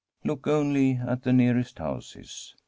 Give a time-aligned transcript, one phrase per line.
[0.23, 2.55] Look only at the nearest houses.